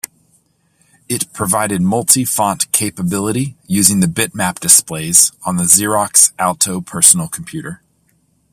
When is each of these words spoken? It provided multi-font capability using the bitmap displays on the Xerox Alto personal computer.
It 1.07 1.31
provided 1.31 1.79
multi-font 1.83 2.71
capability 2.71 3.55
using 3.67 3.99
the 3.99 4.07
bitmap 4.07 4.59
displays 4.59 5.31
on 5.45 5.57
the 5.57 5.65
Xerox 5.65 6.33
Alto 6.39 6.81
personal 6.81 7.27
computer. 7.27 7.83